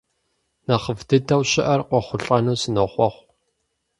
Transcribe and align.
Нэхъыфӏ 0.65 1.03
дыдэу 1.07 1.41
щыӏэр 1.49 1.81
къохъулӏэну 1.89 2.59
сынохъуэхъу. 2.61 3.25